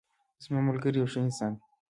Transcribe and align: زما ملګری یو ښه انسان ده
زما 0.43 0.59
ملګری 0.67 0.97
یو 0.99 1.11
ښه 1.11 1.19
انسان 1.25 1.51
ده 1.57 1.61